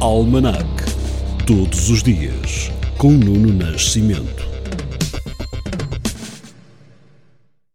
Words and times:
Almanac. 0.00 0.64
Todos 1.44 1.90
os 1.90 2.04
dias, 2.04 2.70
com 2.96 3.10
Nuno 3.10 3.52
Nascimento. 3.52 4.46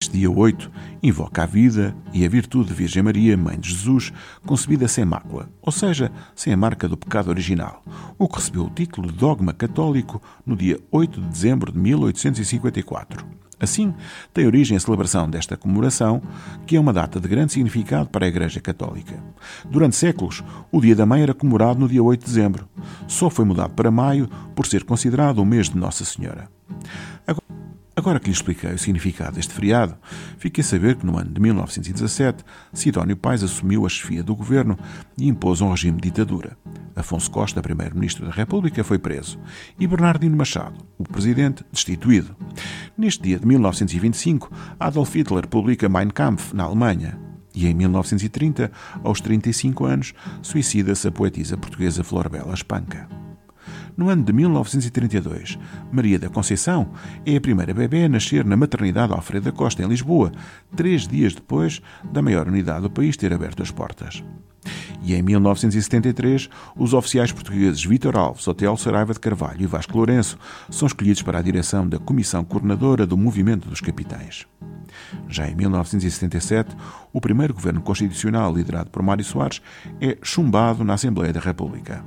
Este 0.00 0.18
dia 0.18 0.30
8 0.30 0.70
invoca 1.02 1.42
a 1.42 1.46
vida 1.46 1.92
e 2.12 2.24
a 2.24 2.28
virtude 2.28 2.68
de 2.68 2.74
Virgem 2.74 3.02
Maria, 3.02 3.36
Mãe 3.36 3.58
de 3.58 3.68
Jesus, 3.70 4.12
concebida 4.46 4.86
sem 4.86 5.04
mácula, 5.04 5.50
ou 5.60 5.72
seja, 5.72 6.12
sem 6.36 6.52
a 6.52 6.56
marca 6.56 6.88
do 6.88 6.96
pecado 6.96 7.30
original, 7.30 7.82
o 8.16 8.28
que 8.28 8.36
recebeu 8.36 8.66
o 8.66 8.70
título 8.70 9.10
de 9.10 9.18
dogma 9.18 9.52
católico 9.52 10.22
no 10.46 10.54
dia 10.54 10.78
8 10.92 11.20
de 11.20 11.26
dezembro 11.26 11.72
de 11.72 11.78
1854. 11.78 13.43
Assim, 13.64 13.92
tem 14.32 14.46
origem 14.46 14.76
a 14.76 14.80
celebração 14.80 15.28
desta 15.28 15.56
comemoração, 15.56 16.22
que 16.66 16.76
é 16.76 16.80
uma 16.80 16.92
data 16.92 17.18
de 17.18 17.26
grande 17.26 17.52
significado 17.52 18.08
para 18.08 18.26
a 18.26 18.28
Igreja 18.28 18.60
Católica. 18.60 19.14
Durante 19.68 19.96
séculos, 19.96 20.44
o 20.70 20.80
Dia 20.80 20.94
da 20.94 21.06
Mãe 21.06 21.22
era 21.22 21.34
comemorado 21.34 21.80
no 21.80 21.88
dia 21.88 22.02
8 22.02 22.20
de 22.20 22.26
dezembro. 22.26 22.68
Só 23.08 23.28
foi 23.28 23.44
mudado 23.44 23.74
para 23.74 23.90
maio 23.90 24.28
por 24.54 24.66
ser 24.66 24.84
considerado 24.84 25.38
o 25.38 25.44
mês 25.44 25.68
de 25.68 25.76
Nossa 25.76 26.04
Senhora. 26.04 26.48
Agora 27.96 28.18
que 28.18 28.26
lhe 28.26 28.32
expliquei 28.32 28.72
o 28.72 28.78
significado 28.78 29.36
deste 29.36 29.54
feriado, 29.54 29.94
fiquei 30.36 30.62
a 30.62 30.66
saber 30.66 30.96
que 30.96 31.06
no 31.06 31.16
ano 31.16 31.30
de 31.30 31.40
1917, 31.40 32.44
Sidónio 32.72 33.16
Pais 33.16 33.42
assumiu 33.42 33.86
a 33.86 33.88
chefia 33.88 34.22
do 34.22 34.34
governo 34.34 34.76
e 35.16 35.28
impôs 35.28 35.60
um 35.60 35.70
regime 35.70 36.00
de 36.00 36.10
ditadura. 36.10 36.56
Afonso 36.96 37.30
Costa, 37.30 37.60
primeiro-ministro 37.60 38.26
da 38.26 38.32
República, 38.32 38.84
foi 38.84 38.98
preso 38.98 39.38
e 39.78 39.86
Bernardino 39.86 40.36
Machado, 40.36 40.78
o 40.98 41.04
presidente, 41.04 41.64
destituído. 41.72 42.36
Neste 42.96 43.22
dia 43.22 43.38
de 43.38 43.46
1925, 43.46 44.50
Adolf 44.78 45.14
Hitler 45.14 45.48
publica 45.48 45.88
Mein 45.88 46.10
Kampf 46.10 46.54
na 46.54 46.64
Alemanha. 46.64 47.18
E 47.54 47.68
em 47.68 47.74
1930, 47.74 48.70
aos 49.02 49.20
35 49.20 49.84
anos, 49.84 50.14
suicida-se 50.42 51.06
a 51.06 51.12
poetisa 51.12 51.56
portuguesa 51.56 52.02
Flor 52.02 52.28
Bela 52.28 52.52
Espanca. 52.52 53.08
No 53.96 54.08
ano 54.08 54.24
de 54.24 54.32
1932, 54.32 55.56
Maria 55.92 56.18
da 56.18 56.28
Conceição 56.28 56.90
é 57.24 57.36
a 57.36 57.40
primeira 57.40 57.72
bebê 57.72 58.04
a 58.04 58.08
nascer 58.08 58.44
na 58.44 58.56
maternidade 58.56 59.12
Alfredo 59.12 59.44
da 59.44 59.52
Costa, 59.52 59.82
em 59.82 59.88
Lisboa, 59.88 60.32
três 60.74 61.06
dias 61.06 61.32
depois 61.32 61.80
da 62.10 62.20
maior 62.20 62.48
unidade 62.48 62.82
do 62.82 62.90
país 62.90 63.16
ter 63.16 63.32
aberto 63.32 63.62
as 63.62 63.70
portas. 63.70 64.24
E 65.02 65.14
em 65.14 65.22
1973, 65.22 66.48
os 66.76 66.94
oficiais 66.94 67.30
portugueses 67.30 67.84
Vítor 67.84 68.16
Alves, 68.16 68.46
Otelo 68.48 68.76
Saraiva 68.76 69.12
de 69.12 69.20
Carvalho 69.20 69.62
e 69.62 69.66
Vasco 69.66 69.96
Lourenço 69.96 70.38
são 70.70 70.86
escolhidos 70.86 71.22
para 71.22 71.38
a 71.38 71.42
direção 71.42 71.86
da 71.86 71.98
Comissão 71.98 72.44
Coordenadora 72.44 73.06
do 73.06 73.16
Movimento 73.16 73.68
dos 73.68 73.80
Capitães. 73.80 74.46
Já 75.28 75.48
em 75.48 75.54
1977, 75.54 76.74
o 77.12 77.20
primeiro 77.20 77.52
governo 77.52 77.80
constitucional 77.80 78.54
liderado 78.54 78.90
por 78.90 79.02
Mário 79.02 79.24
Soares 79.24 79.60
é 80.00 80.16
chumbado 80.22 80.84
na 80.84 80.94
Assembleia 80.94 81.32
da 81.32 81.40
República. 81.40 82.04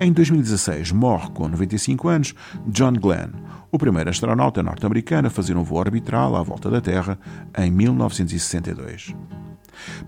Em 0.00 0.12
2016, 0.12 0.92
morre 0.92 1.30
com 1.30 1.48
95 1.48 2.08
anos 2.08 2.34
John 2.66 2.92
Glenn, 2.92 3.30
o 3.70 3.78
primeiro 3.78 4.10
astronauta 4.10 4.62
norte-americano 4.62 5.28
a 5.28 5.30
fazer 5.30 5.56
um 5.56 5.62
voo 5.62 5.78
orbital 5.78 6.36
à 6.36 6.42
volta 6.42 6.70
da 6.70 6.80
Terra 6.80 7.18
em 7.56 7.70
1962. 7.70 9.14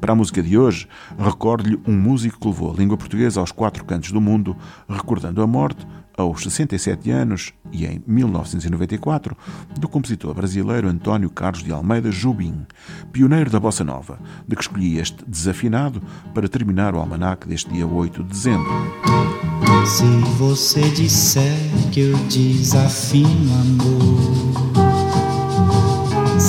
Para 0.01 0.13
a 0.13 0.17
música 0.17 0.43
de 0.43 0.57
hoje, 0.59 0.89
recordo-lhe 1.19 1.81
um 1.87 1.97
músico 1.97 2.39
que 2.39 2.49
levou 2.49 2.73
a 2.73 2.77
língua 2.77 2.97
portuguesa 2.97 3.41
aos 3.41 3.53
quatro 3.53 3.85
cantos 3.85 4.13
do 4.13 4.21
mundo, 4.21 4.57
recordando 4.89 5.43
a 5.43 5.47
morte, 5.47 5.87
aos 6.17 6.43
67 6.43 7.11
anos 7.11 7.53
e 7.73 7.87
em 7.87 8.03
1994, 8.07 9.37
do 9.79 9.89
compositor 9.89 10.35
brasileiro 10.35 10.89
António 10.89 11.31
Carlos 11.31 11.63
de 11.63 11.73
Almeida 11.73 12.11
Jubim, 12.11 12.67
pioneiro 13.13 13.51
da 13.51 13.59
bossa 13.59 13.85
nova, 13.85 14.19
de 14.47 14.55
que 14.55 14.63
escolhi 14.63 14.99
este 14.99 15.25
desafinado 15.27 16.03
para 16.35 16.49
terminar 16.49 16.95
o 16.95 16.99
almanac 16.99 17.49
deste 17.49 17.71
dia 17.71 17.87
8 17.87 18.23
de 18.23 18.29
dezembro. 18.29 18.71
Se 19.87 20.05
você 20.37 20.83
disser 20.91 21.57
que 21.91 22.01
eu 22.01 22.17
desafino 22.29 23.53
amor, 23.61 24.70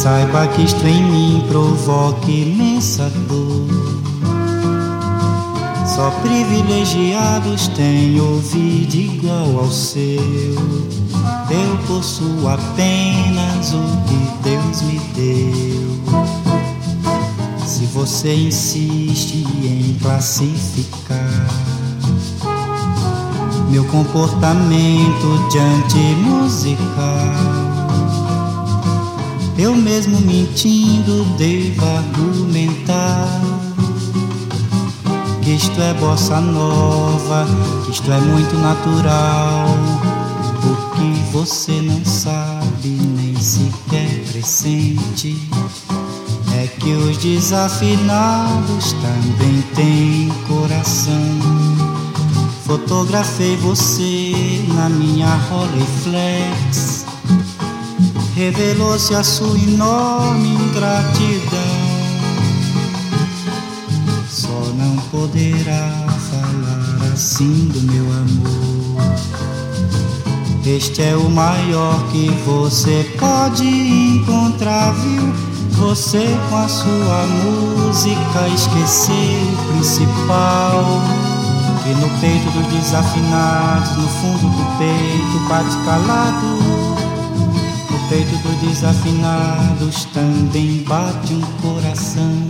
saiba 0.02 0.48
que 0.48 0.64
isto 0.64 0.84
em 0.88 1.04
mim 1.04 1.46
provoca 1.48 2.32
imensa 2.32 3.08
dor. 3.28 3.68
Só 5.86 6.10
privilegiados 6.24 7.68
têm 7.68 8.20
ouvido 8.20 8.96
igual 8.96 9.60
ao 9.60 9.70
seu. 9.70 10.56
Eu 11.52 11.78
possuo 11.86 12.50
apenas 12.50 13.74
o 13.74 13.84
que 14.08 14.50
Deus 14.50 14.82
me 14.82 15.00
deu. 15.14 16.02
Se 17.64 17.86
você 17.86 18.34
insiste 18.34 19.46
em 19.64 20.00
classificar 20.02 21.48
meu 23.70 23.86
comportamento 23.86 25.48
diante 25.52 25.98
musical, 26.16 27.51
eu 29.58 29.76
mesmo 29.76 30.20
mentindo 30.22 31.26
devo 31.38 31.86
argumentar 31.86 33.28
que 35.42 35.52
isto 35.52 35.82
é 35.82 35.94
bossa 35.96 36.40
nova, 36.40 37.46
que 37.86 37.92
isto 37.92 38.12
é 38.12 38.20
muito 38.20 38.56
natural. 38.58 39.68
O 40.64 40.96
que 40.96 41.32
você 41.32 41.82
não 41.82 42.04
sabe, 42.06 42.88
nem 42.88 43.36
sequer 43.36 44.24
pressente, 44.32 45.50
é 46.54 46.68
que 46.68 46.94
os 46.94 47.18
desafinados 47.18 48.94
também 48.94 49.62
têm 49.76 50.32
coração. 50.48 51.40
Fotografei 52.66 53.58
você 53.58 54.64
na 54.76 54.88
minha 54.90 55.28
Rolleiflex. 55.50 57.01
Revelou-se 58.36 59.14
a 59.14 59.24
sua 59.24 59.58
enorme 59.58 60.50
ingratidão. 60.50 61.92
poderá 65.12 66.08
falar 66.32 67.14
assim 67.14 67.68
do 67.68 67.82
meu 67.92 68.06
amor. 68.06 69.02
Este 70.66 71.04
é 71.04 71.16
o 71.16 71.30
maior 71.30 72.08
que 72.12 72.30
você 72.46 73.06
pode 73.20 73.68
encontrar, 73.68 74.94
viu? 74.94 75.34
Você 75.72 76.26
com 76.50 76.56
a 76.56 76.68
sua 76.68 77.28
música 77.44 78.48
esqueceu 78.48 79.14
o 79.14 79.74
principal. 79.74 81.02
E 81.86 81.94
no 81.96 82.10
peito 82.20 82.50
dos 82.52 82.68
desafinados, 82.68 83.98
no 83.98 84.08
fundo 84.08 84.50
do 84.50 84.78
peito, 84.78 85.50
bate 85.50 85.76
calado. 85.84 86.91
Peito 88.12 88.36
dos 88.40 88.56
desafinados 88.58 90.04
também 90.14 90.84
bate 90.84 91.34
um 91.34 91.40
coração. 91.62 92.50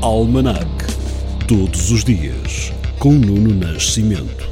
Almanac. 0.00 0.66
Todos 1.46 1.90
os 1.90 2.04
dias, 2.04 2.72
com 2.98 3.12
Nuno 3.12 3.54
Nascimento. 3.54 4.48